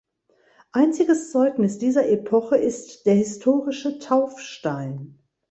[0.71, 5.19] Einziges Zeugnis dieser Epoche ist der historische Taufstein.